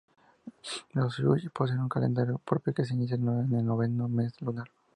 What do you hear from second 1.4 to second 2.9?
poseen un calendario propio que